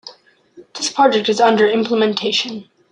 [0.73, 2.67] This project is under implementation.